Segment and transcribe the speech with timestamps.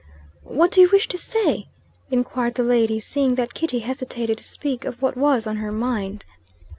[0.47, 1.67] "What do you wish to say?"
[2.09, 6.25] inquired the lady, seeing that Kitty hesitated to speak of what was on her mind.